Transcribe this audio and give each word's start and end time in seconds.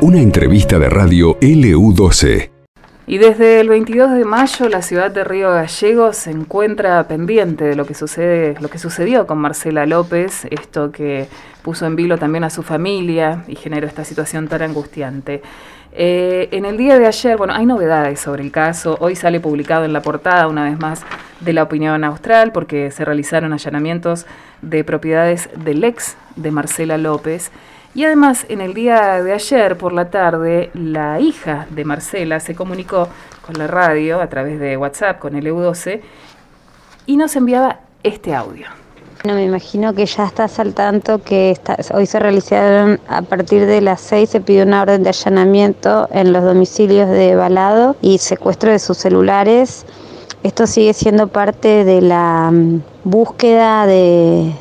Una 0.00 0.20
entrevista 0.20 0.78
de 0.78 0.88
radio 0.90 1.38
LU12. 1.40 2.50
Y 3.06 3.18
desde 3.18 3.60
el 3.60 3.68
22 3.68 4.12
de 4.12 4.24
mayo 4.24 4.68
la 4.68 4.80
ciudad 4.80 5.10
de 5.10 5.24
Río 5.24 5.50
Gallegos 5.50 6.16
se 6.16 6.30
encuentra 6.30 7.06
pendiente 7.08 7.64
de 7.64 7.76
lo 7.76 7.84
que 7.84 7.94
sucede, 7.94 8.54
lo 8.60 8.68
que 8.68 8.78
sucedió 8.78 9.26
con 9.26 9.38
Marcela 9.38 9.86
López, 9.86 10.46
esto 10.50 10.92
que 10.92 11.28
puso 11.62 11.86
en 11.86 11.96
vilo 11.96 12.16
también 12.16 12.44
a 12.44 12.50
su 12.50 12.62
familia 12.62 13.44
y 13.48 13.56
generó 13.56 13.86
esta 13.86 14.04
situación 14.04 14.48
tan 14.48 14.62
angustiante. 14.62 15.42
Eh, 15.92 16.48
en 16.52 16.64
el 16.64 16.76
día 16.76 16.98
de 16.98 17.06
ayer, 17.06 17.36
bueno, 17.36 17.54
hay 17.54 17.66
novedades 17.66 18.18
sobre 18.20 18.42
el 18.42 18.50
caso. 18.50 18.96
Hoy 19.00 19.14
sale 19.14 19.40
publicado 19.40 19.84
en 19.84 19.92
la 19.92 20.00
portada, 20.00 20.48
una 20.48 20.64
vez 20.64 20.78
más, 20.78 21.02
de 21.44 21.52
la 21.52 21.62
opinión 21.62 22.04
austral, 22.04 22.52
porque 22.52 22.90
se 22.90 23.04
realizaron 23.04 23.52
allanamientos 23.52 24.26
de 24.62 24.84
propiedades 24.84 25.48
del 25.56 25.84
ex 25.84 26.16
de 26.36 26.50
Marcela 26.50 26.98
López. 26.98 27.50
Y 27.94 28.04
además, 28.04 28.46
en 28.48 28.60
el 28.60 28.72
día 28.72 29.22
de 29.22 29.32
ayer 29.34 29.76
por 29.76 29.92
la 29.92 30.10
tarde, 30.10 30.70
la 30.72 31.20
hija 31.20 31.66
de 31.70 31.84
Marcela 31.84 32.40
se 32.40 32.54
comunicó 32.54 33.08
con 33.44 33.58
la 33.58 33.66
radio 33.66 34.20
a 34.20 34.28
través 34.28 34.58
de 34.58 34.76
WhatsApp 34.76 35.18
con 35.18 35.36
el 35.36 35.46
EU12 35.46 36.00
y 37.06 37.16
nos 37.16 37.36
enviaba 37.36 37.80
este 38.02 38.34
audio. 38.34 38.66
No 39.24 39.34
me 39.34 39.44
imagino 39.44 39.94
que 39.94 40.04
ya 40.04 40.24
estás 40.24 40.58
al 40.58 40.74
tanto 40.74 41.22
que 41.22 41.56
hoy 41.94 42.06
se 42.06 42.18
realizaron 42.18 42.98
a 43.06 43.22
partir 43.22 43.66
de 43.66 43.80
las 43.80 44.00
6 44.00 44.30
se 44.30 44.40
pidió 44.40 44.64
una 44.64 44.82
orden 44.82 45.04
de 45.04 45.10
allanamiento 45.10 46.08
en 46.10 46.32
los 46.32 46.42
domicilios 46.42 47.08
de 47.08 47.36
Balado 47.36 47.94
y 48.02 48.18
secuestro 48.18 48.72
de 48.72 48.80
sus 48.80 48.98
celulares. 48.98 49.86
Esto 50.42 50.66
sigue 50.66 50.92
siendo 50.92 51.28
parte 51.28 51.84
de 51.84 52.00
la 52.00 52.50
mm, 52.50 52.82
búsqueda 53.04 53.86
de, 53.86 54.52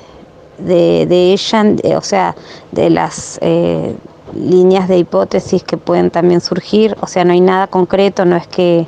de, 0.59 1.33
ella, 1.33 1.65
o 1.97 2.01
sea, 2.01 2.35
de 2.71 2.91
las 2.91 3.39
eh, 3.41 3.95
líneas 4.35 4.87
de 4.87 4.99
hipótesis 4.99 5.63
que 5.63 5.77
pueden 5.77 6.11
también 6.11 6.39
surgir, 6.39 6.95
o 7.01 7.07
sea, 7.07 7.25
no 7.25 7.33
hay 7.33 7.41
nada 7.41 7.65
concreto, 7.65 8.25
no 8.25 8.35
es 8.35 8.45
que 8.45 8.85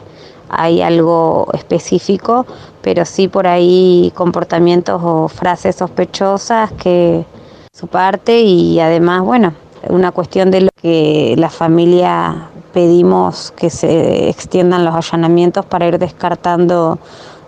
hay 0.49 0.83
algo 0.83 1.47
específico, 1.53 2.45
pero 2.83 3.05
sí 3.05 3.27
por 3.27 3.47
ahí 3.47 4.11
comportamientos 4.13 5.01
o 5.03 5.27
frases 5.29 5.77
sospechosas 5.77 6.71
que 6.73 7.25
su 7.73 7.87
parte 7.87 8.41
y 8.41 8.79
además, 8.79 9.23
bueno, 9.23 9.55
una 9.89 10.11
cuestión 10.11 10.51
de 10.51 10.61
lo 10.61 10.69
que 10.79 11.33
la 11.39 11.49
familia 11.49 12.49
pedimos 12.73 13.53
que 13.55 13.69
se 13.69 14.29
extiendan 14.29 14.83
los 14.83 14.95
allanamientos 14.95 15.65
para 15.65 15.87
ir 15.87 15.99
descartando 15.99 16.99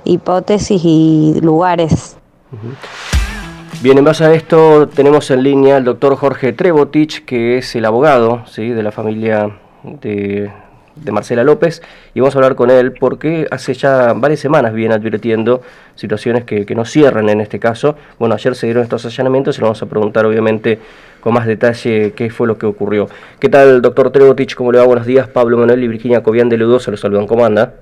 hipótesis 0.06 0.82
y 0.86 1.40
lugares. 1.42 2.16
Bien, 3.82 3.98
en 3.98 4.06
base 4.06 4.24
a 4.24 4.34
esto 4.34 4.88
tenemos 4.88 5.30
en 5.32 5.44
línea 5.44 5.78
al 5.78 5.84
doctor 5.84 6.16
Jorge 6.16 6.54
Trebotich, 6.54 7.26
que 7.26 7.58
es 7.58 7.76
el 7.76 7.86
abogado 7.86 8.44
de 8.56 8.84
la 8.84 8.92
familia 8.92 9.60
de, 9.84 10.52
Marcela 11.12 11.44
López, 11.44 11.82
y 12.14 12.20
vamos 12.20 12.36
a 12.36 12.40
hablar 12.40 12.56
con 12.56 12.72
él 12.72 12.94
porque 12.94 13.48
hace 13.52 13.74
ya 13.74 14.14
varias 14.14 14.40
semanas 14.40 14.74
viene 14.74 14.94
advirtiendo 14.96 15.62
situaciones 15.96 16.44
que, 16.44 16.66
no 16.76 16.86
cierran 16.86 17.30
en 17.30 17.42
este 17.42 17.60
caso. 17.60 17.96
Bueno, 18.20 18.36
ayer 18.36 18.56
se 18.56 18.68
dieron 18.68 18.84
estos 18.84 19.06
allanamientos 19.06 19.58
y 19.58 19.62
le 19.62 19.64
vamos 19.64 19.82
a 19.82 19.86
preguntar 19.86 20.26
obviamente 20.26 20.80
con 21.22 21.34
más 21.34 21.46
detalle 21.46 22.14
qué 22.14 22.30
fue 22.30 22.48
lo 22.48 22.58
que 22.58 22.66
ocurrió. 22.66 23.08
¿Qué 23.40 23.50
tal, 23.50 23.82
doctor 23.82 24.12
Trebotich? 24.12 24.56
¿Cómo 24.56 24.72
le 24.72 24.80
va? 24.80 24.86
Buenos 24.86 25.06
días. 25.06 25.28
Pablo 25.28 25.58
Manuel 25.58 25.84
y 25.84 25.88
Virginia 25.88 26.22
Cobian 26.22 26.50
de 26.50 26.58
Ludo 26.58 26.80
se 26.80 26.92
los 26.92 27.00
saludan. 27.00 27.28
¿Cómo 27.28 27.46
anda? 27.46 27.74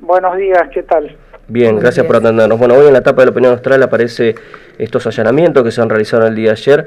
Buenos 0.00 0.36
días, 0.36 0.62
¿qué 0.72 0.82
tal? 0.82 1.16
Bien, 1.48 1.78
gracias 1.78 2.06
por 2.06 2.16
atendernos. 2.16 2.58
Bueno, 2.58 2.74
hoy 2.74 2.86
en 2.86 2.92
la 2.92 3.00
etapa 3.00 3.22
de 3.22 3.26
la 3.26 3.32
opinión 3.32 3.52
austral 3.52 3.82
aparece 3.82 4.34
estos 4.78 5.06
allanamientos 5.06 5.64
que 5.64 5.70
se 5.70 5.80
han 5.80 5.88
realizado 5.88 6.26
el 6.26 6.34
día 6.34 6.46
de 6.46 6.52
ayer. 6.52 6.86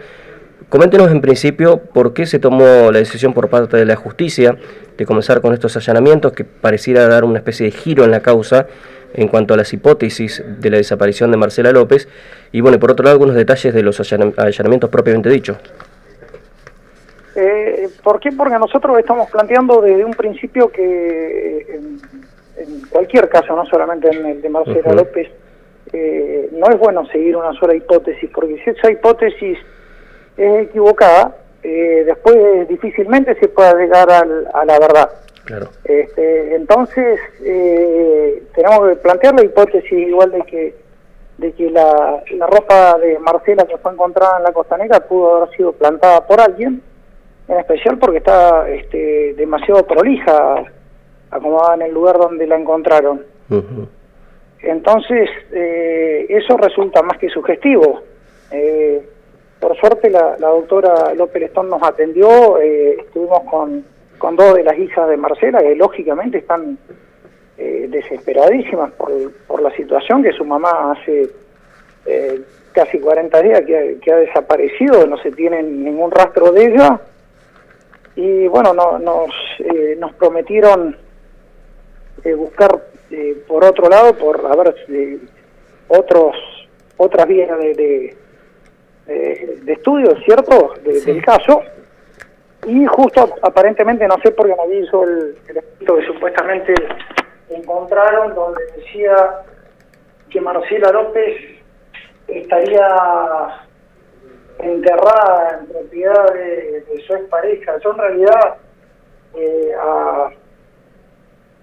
Coméntenos 0.70 1.12
en 1.12 1.22
principio 1.22 1.78
por 1.78 2.14
qué 2.14 2.26
se 2.26 2.40
tomó 2.40 2.92
la 2.92 3.00
decisión 3.00 3.34
por 3.34 3.50
parte 3.50 3.78
de 3.78 3.86
la 3.86 3.96
justicia 3.96 4.58
de 4.98 5.06
comenzar 5.06 5.42
con 5.42 5.54
estos 5.54 5.76
allanamientos 5.76 6.34
que 6.34 6.44
pareciera 6.44 7.08
dar 7.08 7.24
una 7.24 7.40
especie 7.40 7.66
de 7.66 7.72
giro 7.72 8.04
en 8.04 8.12
la 8.12 8.22
causa 8.22 8.68
en 9.14 9.28
cuanto 9.28 9.54
a 9.54 9.58
las 9.58 9.72
hipótesis 9.74 10.44
de 10.60 10.70
la 10.70 10.78
desaparición 10.78 11.32
de 11.32 11.38
Marcela 11.38 11.72
López 11.72 12.08
y 12.52 12.62
bueno, 12.62 12.80
por 12.80 12.92
otro 12.92 13.04
lado 13.04 13.16
algunos 13.16 13.36
detalles 13.36 13.74
de 13.74 13.84
los 13.84 14.00
allanamientos 14.00 14.90
propiamente 14.90 15.30
dichos. 15.30 15.58
Eh, 17.36 17.90
¿Por 18.04 18.20
qué? 18.20 18.32
Porque 18.32 18.58
nosotros 18.60 18.98
estamos 19.00 19.30
planteando 19.30 19.82
desde 19.82 20.06
un 20.06 20.14
principio 20.14 20.70
que 20.70 21.80
en 22.58 22.82
cualquier 22.90 23.30
caso, 23.30 23.56
no 23.56 23.66
solamente 23.66 24.10
en 24.10 24.26
el 24.26 24.42
de 24.42 24.50
Marcela 24.50 24.94
López, 24.94 25.30
eh, 25.92 26.50
no 26.52 26.70
es 26.70 26.78
bueno 26.78 27.06
seguir 27.08 27.36
una 27.36 27.54
sola 27.54 27.76
hipótesis, 27.76 28.30
porque 28.34 28.62
si 28.64 28.70
esa 28.70 28.92
hipótesis 28.92 29.58
es 30.38 30.64
equivocada, 30.64 31.36
eh, 31.64 32.04
después 32.06 32.68
difícilmente 32.68 33.36
se 33.40 33.48
pueda 33.48 33.74
llegar 33.74 34.12
a 34.12 34.66
la 34.66 34.80
verdad. 34.80 35.10
Claro. 35.46 35.70
Este, 35.84 36.56
entonces, 36.56 37.20
eh, 37.44 38.44
tenemos 38.56 38.90
que 38.90 38.96
plantear 38.98 39.36
la 39.36 39.44
hipótesis 39.44 39.92
igual 39.92 40.32
de 40.32 40.42
que 40.44 40.84
de 41.38 41.52
que 41.54 41.70
la, 41.70 42.24
la 42.38 42.48
ropa 42.48 42.98
de 43.00 43.18
Marcela 43.20 43.66
que 43.66 43.78
fue 43.78 43.92
encontrada 43.92 44.38
en 44.38 44.44
la 44.44 44.54
costanera 44.54 45.00
pudo 45.02 45.38
haber 45.38 45.56
sido 45.58 45.72
plantada 45.74 46.26
por 46.28 46.40
alguien, 46.40 46.82
en 47.48 47.58
especial 47.58 47.98
porque 47.98 48.18
está 48.18 48.70
este, 48.70 49.34
demasiado 49.34 49.86
prolija 49.86 50.64
acomodada 51.32 51.76
en 51.76 51.82
el 51.84 51.94
lugar 51.94 52.18
donde 52.18 52.46
la 52.46 52.56
encontraron. 52.56 53.26
Entonces, 54.62 55.30
eh, 55.52 56.26
eso 56.30 56.56
resulta 56.58 57.02
más 57.02 57.18
que 57.18 57.30
sugestivo. 57.30 58.02
Eh, 58.52 59.04
por 59.74 59.90
suerte, 59.90 60.10
la, 60.10 60.36
doctora 60.38 61.14
López 61.16 61.42
Lestón 61.42 61.70
nos 61.70 61.82
atendió, 61.82 62.60
eh, 62.60 62.98
estuvimos 63.00 63.42
con, 63.50 63.84
con 64.18 64.36
dos 64.36 64.54
de 64.56 64.64
las 64.64 64.78
hijas 64.78 65.10
de 65.10 65.18
Marcela, 65.18 65.60
que 65.60 65.76
lógicamente 65.76 66.38
están 66.40 66.78
desesperadísimas 67.58 68.92
por, 68.94 69.12
por 69.48 69.62
la 69.62 69.72
situación, 69.76 70.24
que 70.24 70.34
su 70.34 70.44
mamá 70.44 70.92
hace 70.92 71.30
casi 72.74 73.00
40 73.00 73.42
días 73.42 73.62
que, 73.62 73.98
que, 74.02 74.12
ha 74.12 74.18
desaparecido, 74.18 75.06
no 75.08 75.18
se 75.18 75.32
tiene 75.32 75.62
ningún 75.64 76.12
rastro 76.12 76.52
de 76.52 76.66
ella. 76.66 77.00
Y 78.16 78.48
bueno, 78.48 78.74
no, 78.74 79.00
nos, 79.00 79.32
nos 79.98 80.14
prometieron 80.16 80.98
eh, 82.24 82.34
buscar 82.34 82.82
eh, 83.12 83.44
por 83.48 83.64
otro 83.64 83.90
lado, 83.90 84.14
por 84.18 84.46
a 84.46 84.56
ver 84.56 84.76
otros 85.88 86.36
otras 86.98 87.28
vías 87.28 87.50
de, 87.60 88.16
de 89.06 89.74
estudio, 89.74 90.16
¿cierto?, 90.26 90.74
del 90.84 91.24
caso. 91.24 91.62
Y 92.66 92.86
justo 92.86 93.36
aparentemente, 93.42 94.08
no 94.08 94.16
sé 94.24 94.32
por 94.32 94.48
qué 94.48 94.56
me 94.70 94.76
hizo 94.76 95.04
el, 95.04 95.38
el 95.50 95.58
escrito 95.58 95.98
que 95.98 96.06
supuestamente 96.06 96.74
encontraron, 97.50 98.34
donde 98.34 98.62
decía 98.78 99.42
que 100.30 100.40
Marcela 100.40 100.92
López 100.92 101.36
estaría 102.28 102.88
enterrada 104.60 105.60
en 105.60 105.66
propiedad 105.68 106.34
de, 106.34 107.04
su 107.06 107.14
expareja. 107.14 107.78
Yo 107.84 107.92
en 107.92 107.98
realidad 107.98 108.56
eh, 109.36 109.72
a 109.78 110.30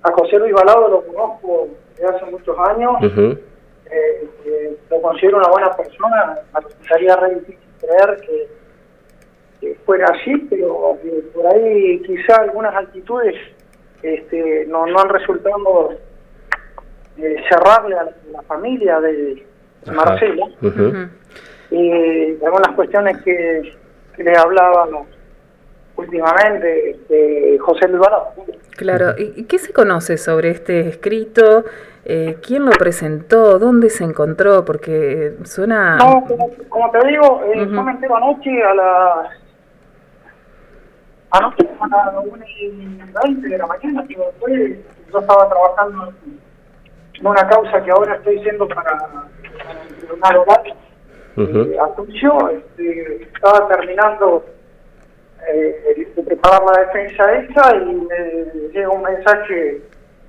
a 0.02 0.12
José 0.12 0.38
Luis 0.38 0.52
Balado 0.52 0.88
lo 0.88 1.02
conozco 1.04 1.68
desde 1.96 2.08
hace 2.08 2.24
muchos 2.26 2.56
años. 2.58 2.96
Eh, 3.02 3.44
eh, 3.90 4.28
lo 4.90 5.00
considero 5.02 5.38
una 5.38 5.48
buena 5.48 5.70
persona. 5.76 6.36
Me 6.54 6.60
resultaría 6.60 7.16
re 7.16 7.34
difícil 7.36 7.68
creer 7.80 8.20
que, 8.20 8.60
fuera 9.84 10.06
así, 10.06 10.36
pero 10.48 10.98
eh, 11.04 11.22
por 11.34 11.46
ahí 11.46 12.00
quizá 12.02 12.36
algunas 12.36 12.74
actitudes 12.74 13.34
este, 14.02 14.64
no, 14.66 14.86
no 14.86 15.00
han 15.00 15.10
resultado 15.10 15.98
cerrarle 17.50 17.96
a 17.96 18.08
la 18.32 18.42
familia 18.42 19.00
de 19.00 19.46
Marcelo. 19.92 20.48
Y 21.70 22.42
algunas 22.44 22.74
cuestiones 22.74 23.22
que, 23.22 23.74
que 24.16 24.24
les 24.24 24.38
hablaba 24.38 24.88
últimamente 25.96 26.98
de 27.08 27.58
José 27.60 27.88
Luis. 27.88 28.02
Claro, 28.76 29.14
¿y 29.18 29.44
qué 29.44 29.58
se 29.58 29.72
conoce 29.72 30.16
sobre 30.16 30.50
este 30.50 30.88
escrito? 30.88 31.64
Eh, 32.04 32.38
¿Quién 32.42 32.64
lo 32.64 32.72
presentó? 32.72 33.58
¿Dónde 33.58 33.90
se 33.90 34.04
encontró? 34.04 34.64
Porque 34.64 35.34
suena... 35.44 35.96
No, 35.96 36.24
como, 36.68 36.90
te 36.90 37.06
digo, 37.06 37.42
eh, 37.44 37.68
yo 37.70 37.82
me 37.82 37.92
entero 37.92 38.16
anoche 38.16 38.62
a 38.62 38.74
las... 38.74 39.28
Anoche 41.32 41.68
a 41.78 41.88
las 41.88 42.24
1 42.24 42.44
y 42.58 42.68
20 43.24 43.48
de 43.48 43.58
la 43.58 43.66
mañana, 43.66 44.04
que 44.08 44.16
después 44.16 44.78
yo 45.12 45.18
estaba 45.18 45.48
trabajando 45.48 46.12
en 47.14 47.26
una 47.26 47.48
causa 47.48 47.84
que 47.84 47.90
ahora 47.90 48.16
estoy 48.16 48.38
haciendo 48.38 48.66
para, 48.66 48.98
el 49.88 49.96
Tribunal 49.96 50.36
Oral. 50.38 50.74
Uh 51.36 51.80
Asunción, 51.80 52.50
este, 52.56 53.22
estaba 53.22 53.68
terminando 53.68 54.44
eh, 54.46 54.59
preparar 56.40 56.62
la 56.64 56.80
defensa 56.86 57.32
esta 57.34 57.76
y 57.76 57.94
me 57.94 58.68
llega 58.72 58.88
un 58.90 59.02
mensaje 59.02 59.80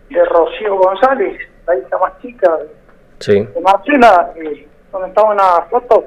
de 0.10 0.25
Rocío 0.25 0.78
González, 0.78 1.38
la 1.68 1.75
hija 1.75 1.98
más 1.98 2.19
chica 2.22 2.58
de 3.28 3.62
Marcela, 3.62 4.34
donde 4.92 5.08
estaba 5.08 5.31
una 5.31 5.62
foto 5.69 6.06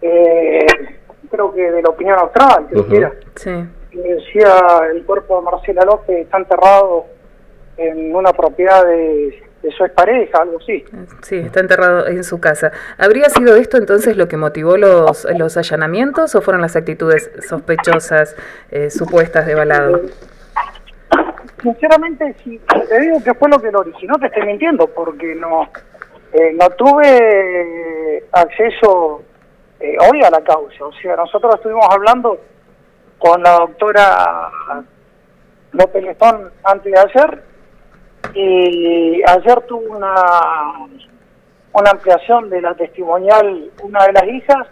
eh, 0.00 0.66
creo 1.30 1.52
que 1.52 1.70
de 1.70 1.82
la 1.82 1.90
opinión 1.90 2.18
austral, 2.18 2.68
que. 2.68 3.08
Sí. 3.36 3.50
Y 3.92 3.98
decía, 3.98 4.56
el 4.90 5.04
cuerpo 5.04 5.38
de 5.38 5.42
Marcela 5.42 5.82
López 5.84 6.18
está 6.18 6.38
enterrado 6.38 7.06
en 7.76 8.14
una 8.14 8.32
propiedad 8.32 8.84
de, 8.86 9.42
su 9.70 9.84
expareja, 9.84 10.42
algo 10.42 10.58
así. 10.58 10.84
Sí, 11.22 11.36
está 11.36 11.60
enterrado 11.60 12.08
en 12.08 12.24
su 12.24 12.40
casa. 12.40 12.72
¿Habría 12.98 13.28
sido 13.28 13.56
esto 13.56 13.76
entonces 13.76 14.16
lo 14.16 14.26
que 14.26 14.36
motivó 14.36 14.76
los, 14.76 15.26
los 15.36 15.56
allanamientos 15.56 16.34
o 16.34 16.42
fueron 16.42 16.62
las 16.62 16.74
actitudes 16.74 17.30
sospechosas, 17.48 18.36
eh, 18.70 18.90
supuestas 18.90 19.46
de 19.46 19.54
Balado? 19.54 20.00
Sinceramente, 21.62 22.34
si 22.42 22.60
te 22.88 23.00
digo 23.00 23.22
que 23.22 23.34
fue 23.34 23.48
lo 23.48 23.60
que 23.60 23.70
lo 23.70 23.80
originó, 23.80 24.18
te 24.18 24.26
estoy 24.26 24.46
mintiendo, 24.46 24.88
porque 24.88 25.34
no, 25.36 25.68
eh, 26.32 26.52
no 26.54 26.68
tuve 26.70 28.24
acceso 28.32 29.22
eh, 29.78 29.96
hoy 30.10 30.22
a 30.24 30.30
la 30.30 30.40
causa. 30.42 30.84
O 30.84 30.92
sea, 30.94 31.14
nosotros 31.14 31.54
estuvimos 31.54 31.86
hablando 31.88 32.40
con 33.18 33.40
la 33.42 33.52
doctora 33.52 34.50
López 35.70 36.02
Lestón 36.02 36.50
antes 36.64 36.92
de 36.92 36.98
ayer 36.98 37.51
y 38.34 39.22
ayer 39.24 39.60
tuvo 39.62 39.96
una, 39.96 40.14
una 41.72 41.90
ampliación 41.90 42.48
de 42.50 42.60
la 42.60 42.74
testimonial 42.74 43.70
una 43.82 44.06
de 44.06 44.12
las 44.12 44.24
hijas. 44.24 44.66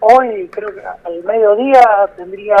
Hoy 0.00 0.48
creo 0.52 0.74
que 0.74 0.82
al 1.04 1.24
mediodía 1.24 2.10
tendría 2.16 2.56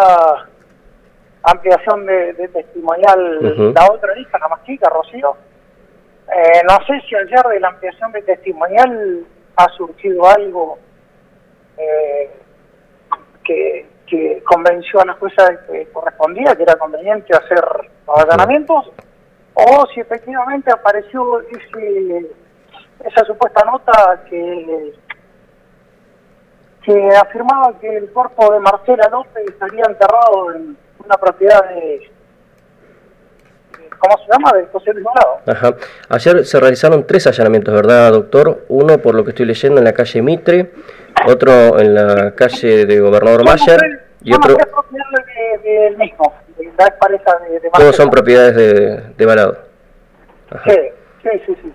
ampliación 1.42 2.06
de, 2.06 2.48
testimonial 2.52 3.72
la 3.74 3.86
otra 3.92 4.18
hija, 4.18 4.38
la 4.38 4.48
más 4.48 4.64
chica, 4.64 4.88
Rocío. 4.88 5.36
Eh, 6.28 6.62
no 6.68 6.76
sé 6.86 7.00
si 7.08 7.14
ayer 7.14 7.42
de 7.44 7.60
la 7.60 7.68
ampliación 7.68 8.10
de 8.10 8.22
testimonial 8.22 9.24
ha 9.54 9.68
surgido 9.76 10.26
algo 10.28 10.78
eh, 11.78 12.30
que, 13.44 13.86
que, 14.08 14.42
convenció 14.44 15.00
a 15.00 15.04
la 15.04 15.12
jueza 15.14 15.46
que 15.68 15.86
correspondía, 15.92 16.56
que 16.56 16.64
era 16.64 16.74
conveniente 16.76 17.36
hacer 17.36 17.64
allanamientos, 18.08 18.90
o 19.58 19.86
si 19.94 20.00
efectivamente 20.00 20.70
apareció 20.70 21.40
esa 23.04 23.24
supuesta 23.24 23.64
nota 23.64 24.22
que, 24.28 24.92
que 26.82 27.08
afirmaba 27.16 27.78
que 27.80 27.96
el 27.96 28.10
cuerpo 28.10 28.52
de 28.52 28.60
Marcela 28.60 29.08
López 29.10 29.44
estaría 29.48 29.84
enterrado 29.88 30.52
en 30.54 30.76
una 31.02 31.16
propiedad 31.16 31.66
de 31.70 32.10
¿cómo 33.98 34.18
se 34.18 34.30
llama? 34.30 34.52
De 34.52 34.66
José 34.66 34.92
Luis 34.92 35.06
Ajá. 35.46 35.74
Ayer 36.10 36.44
se 36.44 36.60
realizaron 36.60 37.06
tres 37.06 37.26
allanamientos, 37.26 37.74
¿verdad, 37.74 38.12
doctor? 38.12 38.66
Uno, 38.68 38.98
por 38.98 39.14
lo 39.14 39.24
que 39.24 39.30
estoy 39.30 39.46
leyendo, 39.46 39.78
en 39.78 39.84
la 39.84 39.94
calle 39.94 40.20
Mitre, 40.20 40.72
otro 41.26 41.78
en 41.80 41.94
la 41.94 42.34
calle 42.34 42.84
de 42.84 43.00
Gobernador 43.00 43.42
Mayer 43.42 44.06
y 44.22 44.34
otro... 44.34 44.54
del 45.64 45.96
mismo, 45.96 46.34
de, 46.72 47.60
de 47.60 47.70
Todos 47.70 47.96
son 47.96 48.10
propiedades 48.10 48.56
de, 48.56 49.02
de 49.16 49.26
Balado. 49.26 49.58
Sí, 50.64 50.76
sí, 51.22 51.30
sí, 51.46 51.56
sí, 51.62 51.72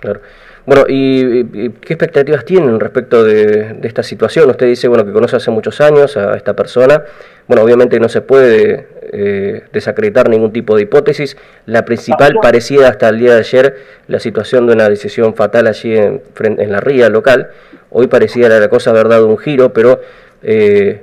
Claro. 0.00 0.20
Bueno, 0.66 0.84
¿y, 0.88 1.70
qué 1.70 1.94
expectativas 1.94 2.44
tienen 2.44 2.78
respecto 2.78 3.24
de, 3.24 3.74
de, 3.74 3.88
esta 3.88 4.02
situación? 4.02 4.48
Usted 4.50 4.66
dice, 4.66 4.88
bueno, 4.88 5.04
que 5.04 5.12
conoce 5.12 5.36
hace 5.36 5.50
muchos 5.50 5.80
años 5.80 6.16
a 6.16 6.36
esta 6.36 6.54
persona. 6.54 7.02
Bueno, 7.48 7.62
obviamente 7.62 7.98
no 7.98 8.08
se 8.08 8.20
puede 8.20 8.86
eh, 9.12 9.64
desacreditar 9.72 10.28
ningún 10.28 10.52
tipo 10.52 10.76
de 10.76 10.82
hipótesis. 10.82 11.36
La 11.66 11.84
principal 11.84 12.34
parecía 12.40 12.88
hasta 12.88 13.08
el 13.08 13.18
día 13.18 13.34
de 13.34 13.40
ayer 13.40 13.76
la 14.06 14.20
situación 14.20 14.66
de 14.66 14.74
una 14.74 14.88
decisión 14.88 15.34
fatal 15.34 15.66
allí 15.66 15.96
en, 15.96 16.22
en 16.38 16.70
la 16.70 16.80
ría 16.80 17.08
local. 17.08 17.50
Hoy 17.90 18.06
parecía 18.06 18.48
la 18.48 18.68
cosa 18.68 18.90
haber 18.90 19.08
dado 19.08 19.26
un 19.26 19.38
giro, 19.38 19.72
pero 19.72 20.00
eh, 20.42 21.02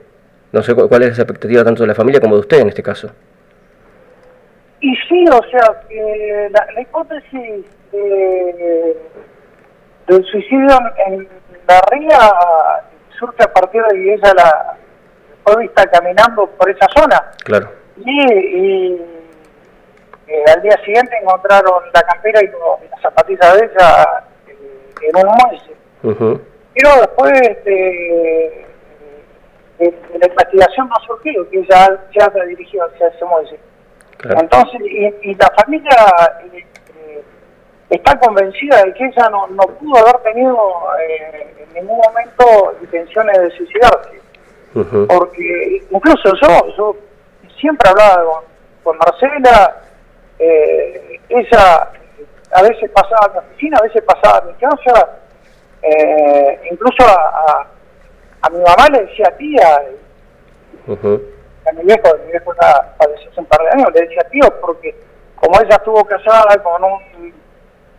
no 0.51 0.63
sé 0.63 0.73
cuál 0.73 1.03
es 1.03 1.17
la 1.17 1.23
expectativa 1.23 1.63
tanto 1.63 1.83
de 1.83 1.87
la 1.87 1.95
familia 1.95 2.21
como 2.21 2.35
de 2.35 2.41
usted 2.41 2.59
en 2.59 2.69
este 2.69 2.83
caso. 2.83 3.09
Y 4.79 4.95
sí, 5.09 5.25
o 5.27 5.41
sea, 5.49 5.81
que 5.89 6.49
la, 6.51 6.81
hipótesis 6.81 7.65
del 10.07 10.25
suicidio 10.25 10.79
en 11.07 11.27
la 11.67 11.81
ría 11.91 12.19
surge 13.19 13.43
a 13.43 13.51
partir 13.51 13.81
de 13.83 13.95
que 13.95 14.13
ella 14.13 14.33
la 14.35 14.77
fue 15.43 15.63
vista 15.63 15.85
caminando 15.87 16.47
por 16.47 16.69
esa 16.69 16.87
zona. 16.95 17.31
Claro. 17.43 17.71
Y, 18.05 19.01
eh, 20.27 20.43
al 20.53 20.61
día 20.61 20.77
siguiente 20.83 21.17
encontraron 21.21 21.83
la 21.93 22.01
campera 22.03 22.41
y, 22.43 22.47
las 22.91 23.01
zapatillas 23.01 23.53
de 23.53 23.65
ella 23.65 24.23
eh, 24.47 25.09
en 25.09 25.15
un 25.15 25.33
muelle. 25.35 26.41
Pero 26.73 26.89
después 27.01 27.31
este, 27.41 28.65
de, 29.79 29.93
la 30.19 30.27
investigación 30.27 30.89
no 30.89 30.95
ha 30.95 31.05
surgido 31.05 31.49
que 31.49 31.59
ella 31.59 31.99
se 32.13 32.23
haya 32.23 32.45
dirigido 32.45 32.85
hacia 32.85 33.07
ese 33.07 33.25
muelle. 33.25 33.59
Entonces, 34.23 34.81
y, 34.81 35.35
la 35.35 35.51
familia 35.55 35.95
eh, 36.53 37.23
está 37.89 38.19
convencida 38.19 38.83
de 38.83 38.93
que 38.93 39.05
ella 39.05 39.29
no, 39.29 39.47
no 39.47 39.63
pudo 39.63 39.97
haber 39.99 40.17
tenido 40.23 40.57
en 41.65 41.73
ningún 41.73 41.99
momento 41.99 42.75
intenciones 42.81 43.37
de 43.39 43.51
suicidarse. 43.51 44.21
Porque 44.73 45.83
incluso 45.89 46.33
yo, 46.41 46.75
yo 46.77 46.95
siempre 47.59 47.89
hablaba 47.89 48.41
con, 48.83 48.97
Marcela, 48.97 49.81
eh, 50.39 51.19
ella 51.29 51.91
a 52.51 52.61
veces 52.61 52.89
pasaba 52.91 53.25
a 53.25 53.29
mi 53.29 53.37
oficina, 53.39 53.77
a 53.79 53.83
veces 53.83 54.03
pasaba 54.03 54.37
a 54.37 54.41
mi 54.41 54.53
casa, 54.53 55.19
eh, 55.81 56.59
incluso 56.71 57.03
a, 57.05 57.13
a, 57.13 57.67
mi 58.49 58.59
mamá 58.59 58.87
le 58.91 59.05
decía 59.05 59.33
tía, 59.37 59.81
a 60.87 61.71
mi 61.73 61.83
viejo, 61.83 62.17
mi 62.25 62.31
viejo 62.31 62.53
ya 62.61 62.95
falleció 62.97 63.29
hace 63.31 63.39
un 63.39 63.45
par 63.45 63.61
de 63.61 63.69
años, 63.71 63.89
le 63.93 64.01
decía 64.01 64.21
tío, 64.31 64.49
porque 64.61 64.95
como 65.35 65.59
ella 65.59 65.75
estuvo 65.75 66.03
casada 66.05 66.61
con 66.63 66.83
un, 66.83 67.33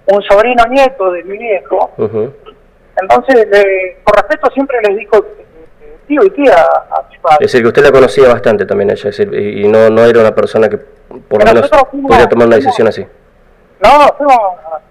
un 0.06 0.22
sobrino 0.22 0.64
nieto 0.70 1.12
de 1.12 1.24
mi 1.24 1.38
viejo, 1.38 1.90
entonces 3.00 3.46
por 4.04 4.16
respeto 4.16 4.50
siempre 4.52 4.78
les 4.88 4.96
dijo 4.96 5.24
tío 6.06 6.24
y 6.24 6.30
tía 6.30 6.54
a 6.54 7.04
Es 7.32 7.38
decir, 7.52 7.62
que 7.62 7.68
usted 7.68 7.84
la 7.84 7.92
conocía 7.92 8.28
bastante 8.28 8.64
también 8.64 8.90
ella, 8.90 9.10
y 9.38 9.68
no, 9.68 9.90
no 9.90 10.04
era 10.04 10.20
una 10.20 10.34
persona 10.34 10.68
que 10.68 10.78
por 10.78 11.44
lo 11.44 11.52
menos 11.52 11.70
podía 11.70 12.28
tomar 12.28 12.46
una 12.46 12.56
decisión 12.56 12.88
así. 12.88 13.06
No, 13.80 13.90
fuimos, 14.16 14.38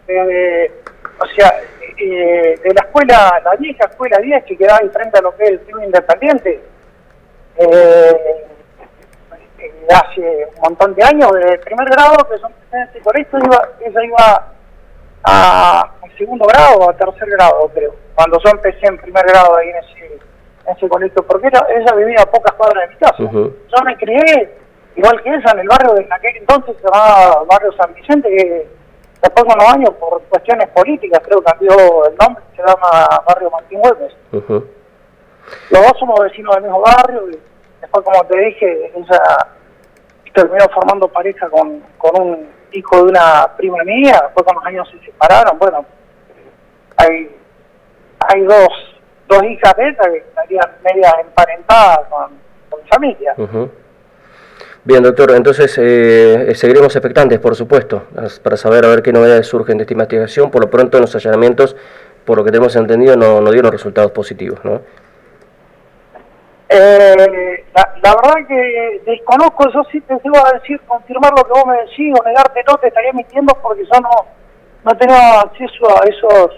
eh, 0.08 0.72
o 1.20 1.26
sea, 1.36 1.60
eh, 1.98 2.60
de 2.64 2.74
la 2.74 2.82
escuela, 2.82 3.42
la 3.44 3.56
vieja 3.56 3.86
escuela 3.86 4.18
10 4.20 4.44
que 4.46 4.58
quedaba 4.58 4.80
enfrente 4.82 5.18
a 5.18 5.22
lo 5.22 5.36
que 5.36 5.44
es 5.44 5.50
el 5.52 5.60
club 5.62 5.84
independiente, 5.84 6.62
eh, 7.58 8.46
hace 9.90 10.48
un 10.56 10.62
montón 10.62 10.94
de 10.96 11.04
años, 11.04 11.32
de 11.34 11.58
primer 11.60 11.90
grado, 11.90 12.16
que 12.30 12.38
son 12.38 12.52
en 12.72 12.82
este 12.84 13.00
colegio, 13.00 13.40
iba, 13.40 13.70
ella 13.86 14.04
iba 14.04 14.54
a, 15.24 15.92
segundo 16.18 16.46
grado 16.46 16.80
o 16.80 16.90
a 16.90 16.98
tercer 16.98 17.30
grado, 17.30 17.70
creo, 17.74 17.96
cuando 18.16 18.40
yo 18.44 18.50
empecé 18.52 18.88
en 18.88 18.98
primer 18.98 19.26
grado 19.26 19.56
ahí 19.58 19.70
en 19.70 19.76
ese 19.78 20.20
ese 20.68 20.90
colegio, 20.90 21.26
porque 21.26 21.48
ella 21.48 21.96
vivía 21.96 22.22
a 22.22 22.26
pocas 22.26 22.54
cuadras 22.56 22.90
de 22.90 22.96
mi 22.96 23.00
casa. 23.00 23.18
Yo 23.18 23.84
me 23.86 23.98
crié, 23.98 24.54
igual 24.96 25.22
que 25.24 25.30
ella, 25.30 25.52
en 25.54 25.60
el 25.60 25.68
barrio 25.68 25.94
de 25.94 26.08
aquel 26.10 26.38
entonces 26.38 26.76
se 26.78 26.84
llamaba 26.84 27.44
Barrio 27.50 27.72
San 27.74 27.94
Vicente, 27.94 28.30
que 28.30 28.68
después 29.22 29.46
de 29.46 29.54
unos 29.54 29.74
años, 29.74 29.90
por 30.00 30.22
cuestiones 30.24 30.68
políticas, 30.70 31.22
creo 31.24 31.40
que 31.40 31.46
cambió 31.46 32.06
el 32.06 32.16
nombre, 32.16 32.44
se 32.56 32.62
llama 32.62 33.22
Barrio 33.28 33.52
Martín 33.52 33.80
Hueves. 33.84 34.16
Los 34.32 35.82
dos 35.82 35.94
somos 36.00 36.20
vecinos 36.20 36.56
del 36.56 36.64
mismo 36.64 36.82
barrio, 36.82 37.30
y 37.30 37.40
después, 37.82 38.04
como 38.04 38.24
te 38.26 38.38
dije, 38.38 38.92
ella 38.96 39.48
terminó 40.34 40.66
formando 40.74 41.08
pareja 41.08 41.50
con, 41.50 41.82
con 41.98 42.22
un 42.22 42.50
hijo 42.72 42.98
de 42.98 43.04
una 43.04 43.48
prima 43.56 43.84
mía, 43.84 44.20
después 44.24 44.46
con 44.46 44.56
los 44.56 44.66
años 44.66 44.90
se 44.90 45.00
separaron, 45.06 45.58
bueno, 45.58 45.86
hay, 46.98 47.36
hay 48.20 48.42
dos 48.44 48.68
dos 49.28 49.44
hijas 49.44 49.76
de 49.76 49.90
ella 49.90 50.04
que 50.04 50.18
estarían 50.18 50.72
media 50.84 51.14
emparentadas 51.22 52.08
con, 52.10 52.32
con 52.70 52.82
mi 52.82 52.88
familia. 52.90 53.36
Bien, 54.84 55.04
doctor, 55.04 55.32
entonces 55.32 55.78
eh, 55.78 56.54
seguiremos 56.56 56.96
expectantes, 56.96 57.40
por 57.40 57.56
supuesto, 57.56 58.04
para 58.42 58.56
saber 58.56 58.86
a 58.86 58.88
ver 58.88 59.02
qué 59.02 59.12
novedades 59.12 59.48
surgen 59.48 59.78
de 59.78 59.84
esta 59.84 59.94
investigación. 59.94 60.50
Por 60.50 60.62
lo 60.62 60.70
pronto, 60.70 61.00
los 61.00 61.14
allanamientos, 61.16 61.76
por 62.24 62.38
lo 62.38 62.44
que 62.46 62.52
tenemos 62.52 62.76
entendido, 62.76 63.18
no, 63.18 63.42
no 63.42 63.52
dieron 63.52 63.72
resultados 63.72 64.12
positivos, 64.12 64.60
¿no? 64.64 64.82
Eh, 66.70 67.66
la, 67.74 68.16
verdad 68.16 68.48
que 68.48 69.02
desconozco, 69.06 69.72
yo 69.72 69.84
sí 69.92 70.02
te 70.02 70.20
iba 70.24 70.40
a 70.48 70.54
decir, 70.54 70.80
confirmar 70.82 71.32
lo 71.32 71.44
que 71.46 71.52
vos 71.52 71.66
me 71.66 71.78
decís 71.78 72.14
o 72.20 72.24
negarte 72.24 72.62
no, 72.68 72.76
te 72.76 72.88
estaría 72.88 73.14
mintiendo 73.14 73.54
porque 73.62 73.84
yo 73.86 74.00
no, 74.02 74.26
no 74.84 74.98
tenía 74.98 75.42
acceso 75.42 75.88
a 75.90 76.06
esos, 76.06 76.52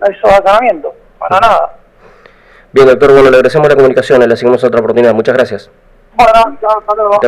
a 0.00 0.10
esos 0.10 0.32
allanamientos, 0.32 0.94
para 1.18 1.40
nada. 1.40 1.76
Bien, 2.72 2.86
doctor, 2.88 3.12
bueno, 3.12 3.30
le 3.30 3.36
agradecemos 3.36 3.68
la 3.68 3.76
comunicación, 3.76 4.26
le 4.26 4.36
seguimos 4.36 4.64
otra 4.64 4.80
oportunidad. 4.80 5.14
Muchas 5.14 5.34
gracias. 5.34 5.70
Bueno. 6.16 6.58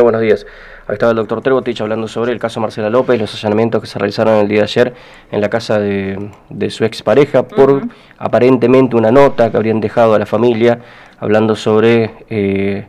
Buenos 0.01 0.21
días. 0.21 0.45
Ahí 0.87 0.93
estaba 0.93 1.11
el 1.11 1.17
doctor 1.17 1.41
Trebotich 1.41 1.81
hablando 1.81 2.07
sobre 2.07 2.31
el 2.31 2.39
caso 2.39 2.61
Marcela 2.61 2.89
López, 2.89 3.19
los 3.19 3.33
allanamientos 3.35 3.81
que 3.81 3.87
se 3.87 3.99
realizaron 3.99 4.35
el 4.35 4.47
día 4.47 4.59
de 4.59 4.63
ayer 4.63 4.93
en 5.31 5.41
la 5.41 5.49
casa 5.49 5.79
de, 5.79 6.29
su 6.69 6.85
expareja 6.85 7.43
por 7.43 7.81
aparentemente 8.17 8.95
una 8.95 9.11
nota 9.11 9.51
que 9.51 9.57
habrían 9.57 9.81
dejado 9.81 10.15
a 10.15 10.19
la 10.19 10.25
familia 10.25 10.79
hablando 11.19 11.55
sobre 11.55 12.25
eh, 12.29 12.87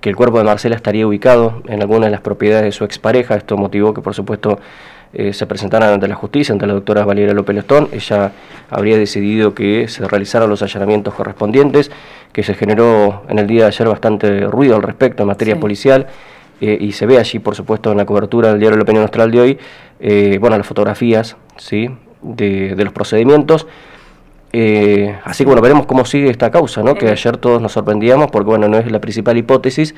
que 0.00 0.10
el 0.10 0.16
cuerpo 0.16 0.38
de 0.38 0.44
Marcela 0.44 0.76
estaría 0.76 1.06
ubicado 1.06 1.62
en 1.66 1.80
alguna 1.80 2.06
de 2.06 2.12
las 2.12 2.20
propiedades 2.20 2.64
de 2.64 2.72
su 2.72 2.84
expareja. 2.84 3.36
Esto 3.36 3.56
motivó 3.56 3.94
que, 3.94 4.02
por 4.02 4.14
supuesto, 4.14 4.58
eh, 5.12 5.32
se 5.32 5.46
presentaran 5.46 5.94
ante 5.94 6.08
la 6.08 6.14
justicia, 6.14 6.52
ante 6.52 6.66
la 6.66 6.74
doctora 6.74 7.04
Valeria 7.04 7.32
López 7.32 7.54
Lestón. 7.54 7.88
Ella 7.92 8.32
habría 8.70 8.98
decidido 8.98 9.54
que 9.54 9.88
se 9.88 10.06
realizaran 10.06 10.50
los 10.50 10.62
allanamientos 10.62 11.14
correspondientes, 11.14 11.90
que 12.32 12.42
se 12.42 12.54
generó 12.54 13.22
en 13.28 13.38
el 13.38 13.46
día 13.46 13.62
de 13.62 13.66
ayer 13.68 13.88
bastante 13.88 14.40
ruido 14.46 14.76
al 14.76 14.82
respecto 14.82 15.22
en 15.22 15.28
materia 15.28 15.58
policial. 15.58 16.06
Eh, 16.60 16.76
y 16.80 16.92
se 16.92 17.06
ve 17.06 17.18
allí, 17.18 17.38
por 17.38 17.54
supuesto, 17.54 17.92
en 17.92 17.98
la 17.98 18.06
cobertura 18.06 18.50
del 18.50 18.58
diario 18.58 18.76
La 18.76 18.82
Opinión 18.82 19.02
Austral 19.02 19.30
de 19.30 19.40
hoy, 19.40 19.58
eh, 20.00 20.38
bueno, 20.40 20.56
las 20.56 20.66
fotografías 20.66 21.36
¿sí? 21.56 21.90
de, 22.22 22.74
los 22.76 22.92
procedimientos. 22.92 23.66
así 25.24 25.44
que 25.44 25.46
bueno, 25.46 25.60
veremos 25.60 25.86
cómo 25.86 26.04
sigue 26.06 26.30
esta 26.30 26.50
causa, 26.50 26.82
¿no? 26.82 26.94
que 26.94 27.10
ayer 27.10 27.36
todos 27.36 27.60
nos 27.60 27.72
sorprendíamos 27.72 28.30
porque 28.30 28.48
bueno, 28.48 28.68
no 28.68 28.78
es 28.78 28.90
la 28.90 29.00
principal 29.00 29.36
hipótesis, 29.36 29.94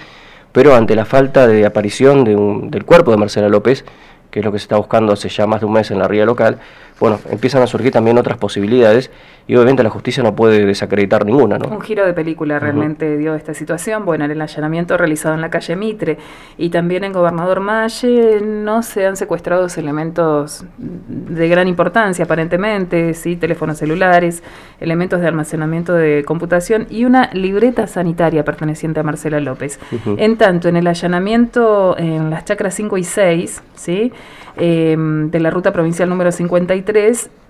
pero 0.52 0.74
ante 0.74 0.96
la 0.96 1.04
falta 1.04 1.46
de 1.46 1.64
aparición 1.66 2.24
de 2.24 2.34
un, 2.34 2.70
del 2.70 2.84
cuerpo 2.84 3.10
de 3.10 3.18
Marcela 3.18 3.48
López, 3.48 3.84
que 4.30 4.40
es 4.40 4.44
lo 4.44 4.52
que 4.52 4.58
se 4.58 4.64
está 4.64 4.76
buscando 4.76 5.12
hace 5.12 5.28
ya 5.28 5.46
más 5.46 5.60
de 5.60 5.66
un 5.66 5.72
mes 5.72 5.90
en 5.90 5.98
la 5.98 6.08
ría 6.08 6.24
local, 6.24 6.58
bueno, 7.00 7.20
empiezan 7.30 7.62
a 7.62 7.66
surgir 7.66 7.92
también 7.92 8.18
otras 8.18 8.38
posibilidades 8.38 9.10
y 9.46 9.54
obviamente 9.54 9.82
la 9.82 9.90
justicia 9.90 10.22
no 10.22 10.34
puede 10.34 10.66
desacreditar 10.66 11.24
ninguna. 11.24 11.58
¿no? 11.58 11.68
Un 11.68 11.80
giro 11.80 12.04
de 12.04 12.12
película 12.12 12.58
realmente 12.58 13.16
dio 13.16 13.34
esta 13.34 13.54
situación. 13.54 14.04
Bueno, 14.04 14.26
en 14.26 14.30
el 14.30 14.40
allanamiento 14.40 14.96
realizado 14.96 15.34
en 15.34 15.40
la 15.40 15.48
calle 15.48 15.74
Mitre 15.74 16.18
y 16.58 16.68
también 16.68 17.04
en 17.04 17.12
Gobernador 17.12 17.60
Malle 17.60 18.40
no 18.42 18.82
se 18.82 19.06
han 19.06 19.16
secuestrado 19.16 19.66
elementos 19.76 20.64
de 20.76 21.48
gran 21.48 21.68
importancia 21.68 22.24
aparentemente, 22.24 23.14
sí, 23.14 23.36
teléfonos 23.36 23.78
celulares, 23.78 24.42
elementos 24.80 25.20
de 25.20 25.28
almacenamiento 25.28 25.94
de 25.94 26.24
computación 26.24 26.86
y 26.90 27.04
una 27.04 27.30
libreta 27.32 27.86
sanitaria 27.86 28.44
perteneciente 28.44 29.00
a 29.00 29.02
Marcela 29.02 29.40
López. 29.40 29.78
En 30.16 30.36
tanto, 30.36 30.68
en 30.68 30.76
el 30.76 30.86
allanamiento 30.86 31.96
en 31.96 32.30
las 32.30 32.44
chacras 32.44 32.74
5 32.74 32.98
y 32.98 33.04
6, 33.04 33.62
¿sí? 33.74 34.12
Em, 34.60 35.30
de 35.30 35.38
la 35.38 35.50
ruta 35.50 35.72
provincial 35.72 36.08
número 36.08 36.32
53, 36.32 36.87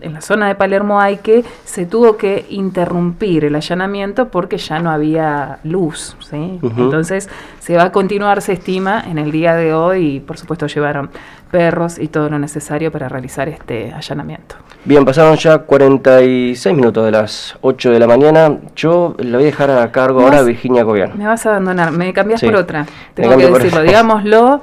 en 0.01 0.13
la 0.15 0.21
zona 0.21 0.49
de 0.49 0.55
Palermo 0.55 1.01
hay 1.01 1.19
que 1.19 1.45
se 1.65 1.87
tuvo 1.87 2.17
que 2.17 2.47
interrumpir 2.51 3.45
el 3.45 3.55
allanamiento 3.55 4.29
porque 4.29 4.59
ya 4.59 4.79
no 4.79 4.91
había 4.91 5.59
luz. 5.65 6.17
¿sí? 6.21 6.59
Entonces 6.63 7.29
se 7.61 7.77
va 7.77 7.85
a 7.85 7.93
continuar, 7.93 8.43
se 8.43 8.55
estima, 8.55 9.03
en 9.07 9.19
el 9.19 9.31
día 9.31 9.55
de 9.55 9.75
hoy 9.75 10.17
y 10.17 10.21
por 10.21 10.39
supuesto 10.39 10.67
llevaron 10.67 11.11
perros 11.51 11.99
y 11.99 12.09
todo 12.09 12.29
lo 12.29 12.39
necesario 12.39 12.93
para 12.93 13.09
realizar 13.09 13.49
este 13.49 13.93
allanamiento. 13.93 14.57
Bien, 14.85 15.05
pasaron 15.05 15.37
ya 15.37 15.59
46 15.59 16.77
minutos 16.77 17.05
de 17.05 17.11
las 17.11 17.57
8 17.61 17.91
de 17.91 17.99
la 17.99 18.07
mañana. 18.07 18.59
Yo 18.77 19.15
le 19.19 19.33
voy 19.33 19.43
a 19.43 19.47
dejar 19.47 19.71
a 19.71 19.91
cargo 19.91 20.21
ahora 20.21 20.39
a 20.39 20.43
Virginia 20.43 20.85
Cobian. 20.85 21.17
Me 21.19 21.27
vas 21.27 21.45
a 21.47 21.51
abandonar, 21.51 21.91
me 21.91 22.13
cambias 22.13 22.43
por 22.43 22.55
otra. 22.55 22.87
Tengo 23.15 23.37
que 23.37 23.51
decirlo, 23.51 23.83
digámoslo. 23.83 24.63